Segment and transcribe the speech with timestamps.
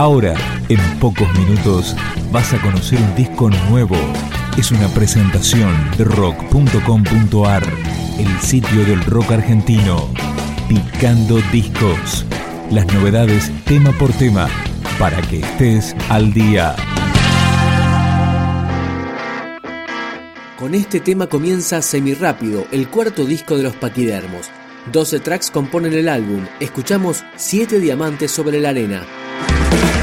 [0.00, 0.34] Ahora,
[0.70, 1.94] en pocos minutos,
[2.32, 3.96] vas a conocer un disco nuevo.
[4.56, 7.62] Es una presentación de rock.com.ar,
[8.18, 10.08] el sitio del rock argentino.
[10.70, 12.24] Picando discos.
[12.70, 14.48] Las novedades tema por tema,
[14.98, 16.74] para que estés al día.
[20.58, 24.48] Con este tema comienza Semirápido, el cuarto disco de los Paquidermos.
[24.90, 26.46] 12 tracks componen el álbum.
[26.58, 29.02] Escuchamos Siete diamantes sobre la arena.
[29.48, 29.99] Thank you.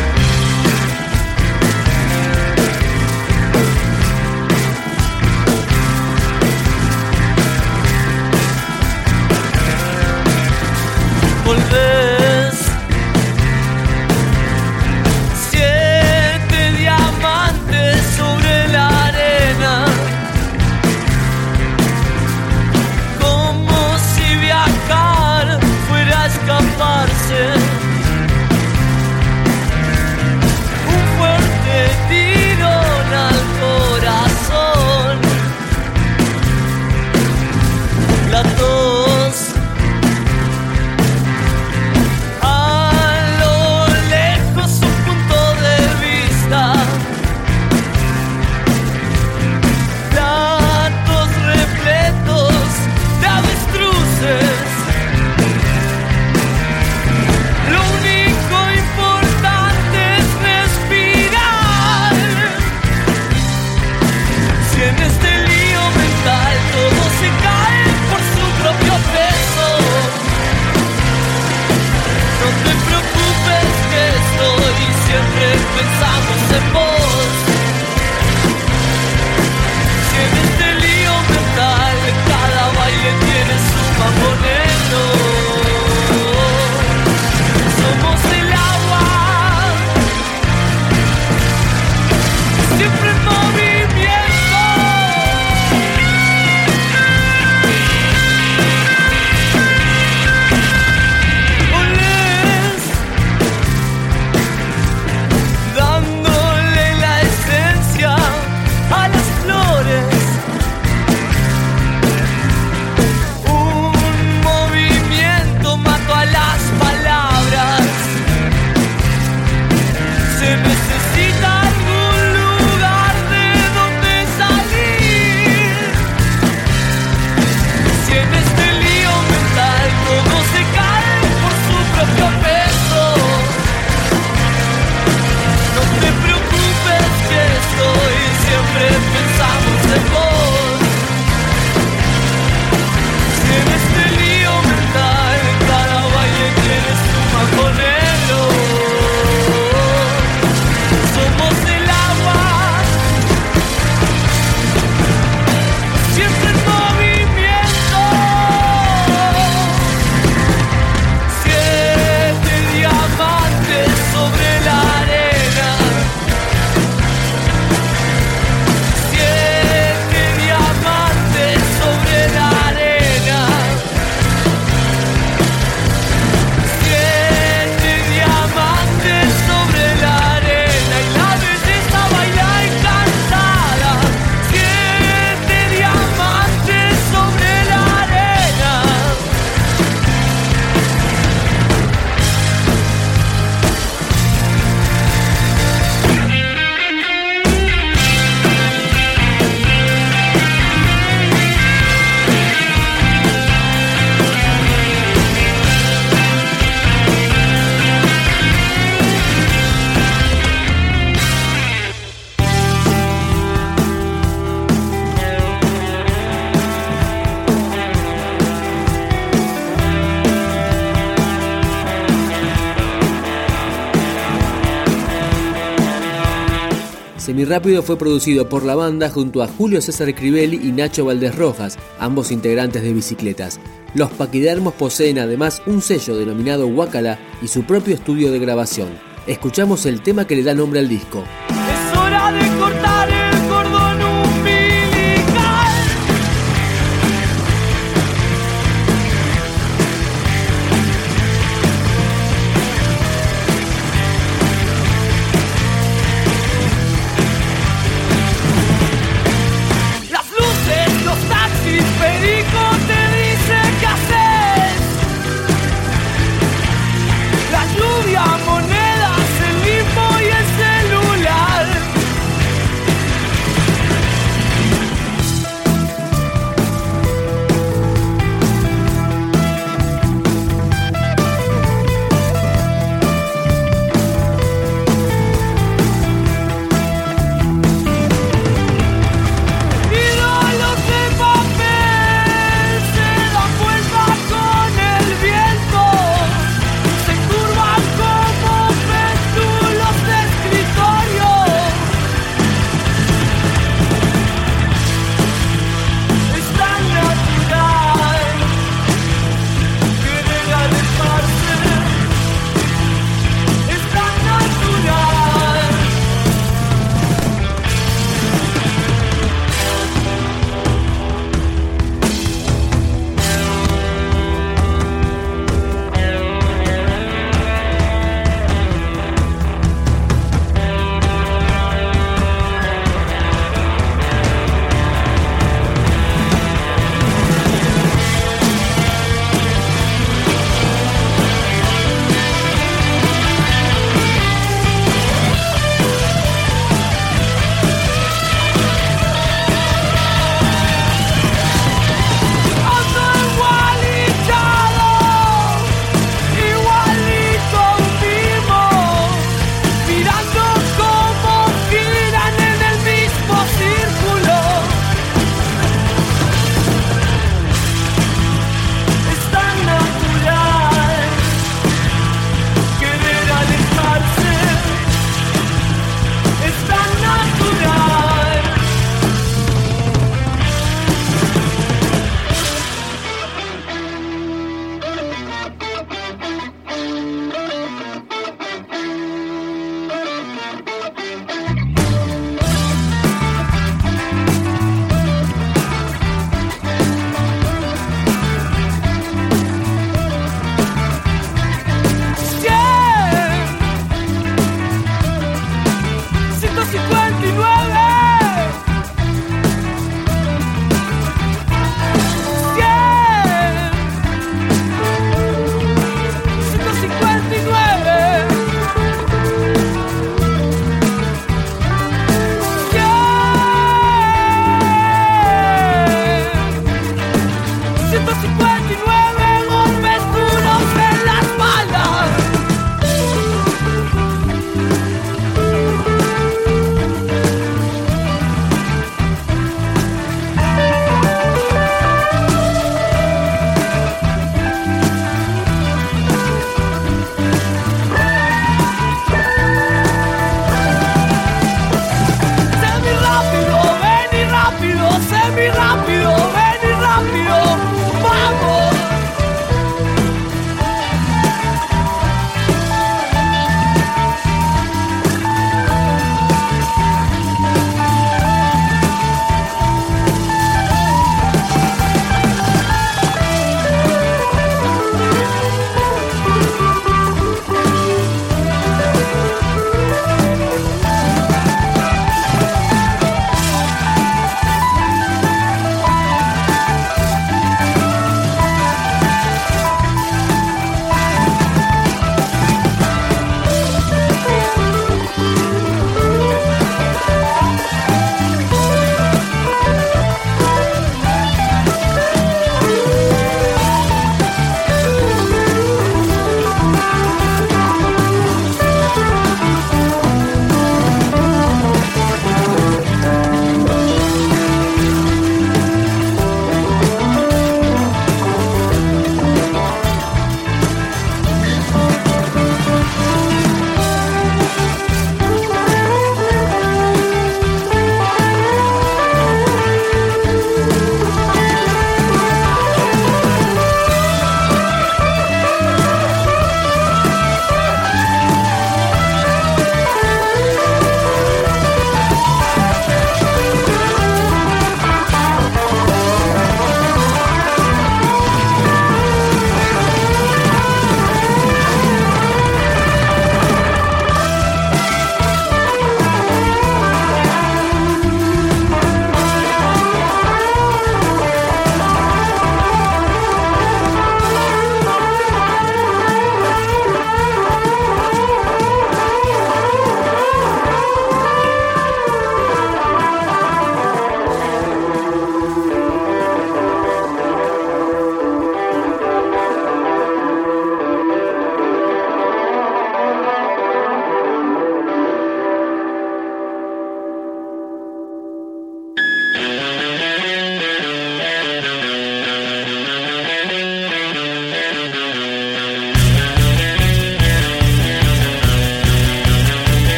[227.27, 231.77] Rápido fue producido por la banda junto a Julio César Crivelli y Nacho Valdés Rojas,
[231.99, 233.59] ambos integrantes de Bicicletas.
[233.93, 238.87] Los paquidermos poseen además un sello denominado Wakala y su propio estudio de grabación.
[239.27, 241.25] Escuchamos el tema que le da nombre al disco.
[241.49, 242.86] Es hora de cortar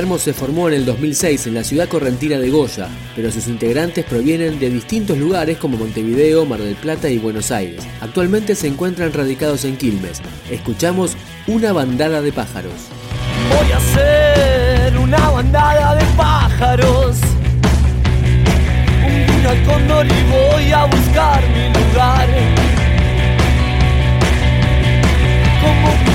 [0.00, 4.02] Palermo se formó en el 2006 en la ciudad correntina de Goya, pero sus integrantes
[4.06, 7.86] provienen de distintos lugares como Montevideo, Mar del Plata y Buenos Aires.
[8.00, 10.22] Actualmente se encuentran radicados en Quilmes.
[10.50, 12.72] Escuchamos una bandada de pájaros.
[13.50, 17.18] Voy a ser una bandada de pájaros.
[19.04, 22.26] Un cóndor y voy a buscar mi lugar.
[25.60, 26.09] Como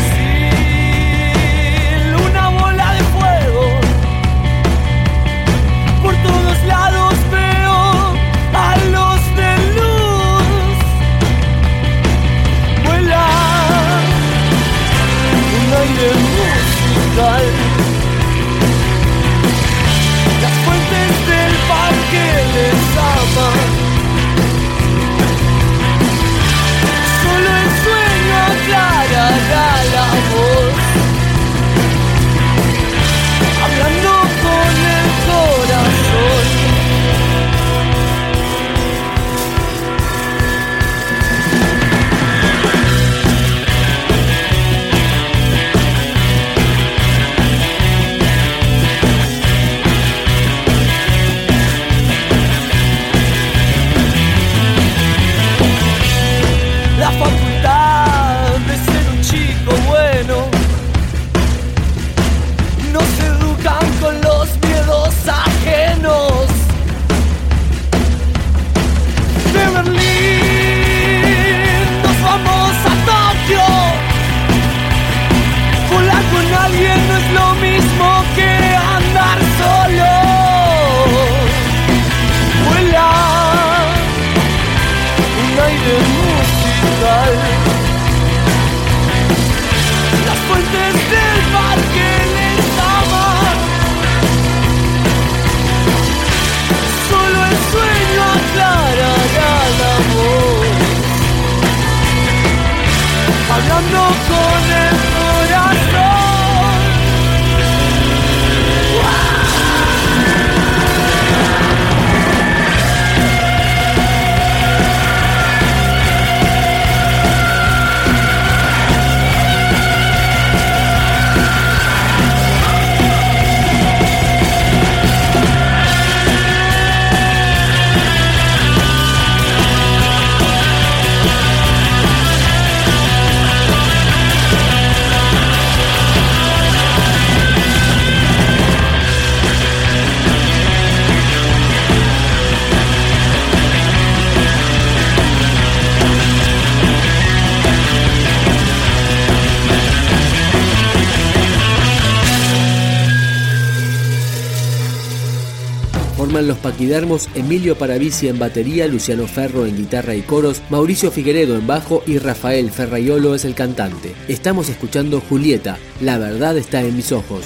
[156.76, 162.04] Paquidermos, Emilio Paravisi en batería, Luciano Ferro en guitarra y coros, Mauricio Figueredo en bajo
[162.06, 164.14] y Rafael Ferraiolo es el cantante.
[164.28, 167.46] Estamos escuchando Julieta, La verdad está en mis ojos.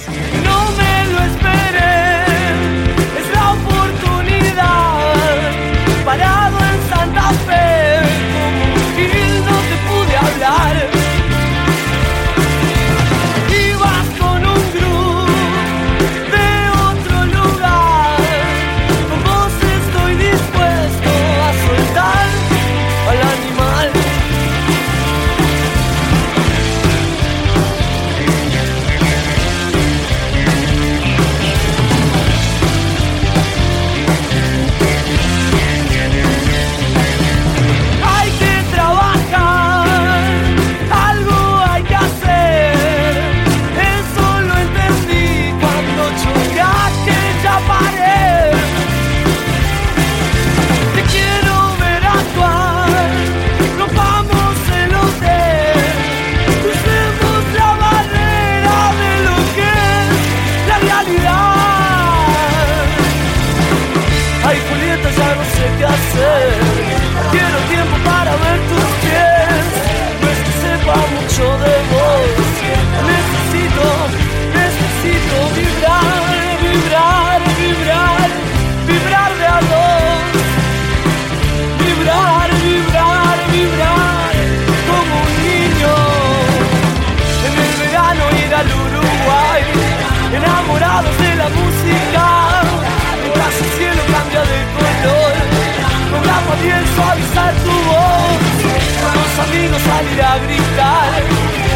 [99.88, 101.22] salir a gritar,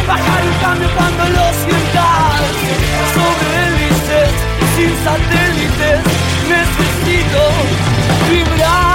[0.08, 2.42] bajar un cambio cuando lo sientas.
[3.16, 4.32] Sobre hélices,
[4.76, 6.00] sin satélites,
[6.50, 7.42] necesito
[8.30, 8.93] vibrar.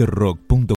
[0.00, 0.47] rock.com.ar.